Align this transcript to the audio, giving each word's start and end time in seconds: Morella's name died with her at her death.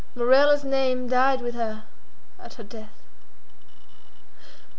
Morella's 0.15 0.63
name 0.63 1.07
died 1.07 1.41
with 1.41 1.53
her 1.53 1.83
at 2.39 2.55
her 2.55 2.63
death. 2.63 3.03